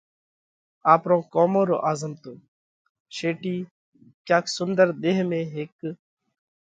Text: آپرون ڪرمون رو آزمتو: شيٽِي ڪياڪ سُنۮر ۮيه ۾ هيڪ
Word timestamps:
آپرون 0.93 1.21
ڪرمون 1.33 1.63
رو 1.69 1.77
آزمتو: 1.91 2.33
شيٽِي 3.15 3.55
ڪياڪ 4.27 4.45
سُنۮر 4.55 4.87
ۮيه 5.01 5.21
۾ 5.31 5.39
هيڪ 5.55 5.73